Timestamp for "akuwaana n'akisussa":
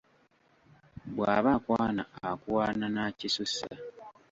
2.29-3.67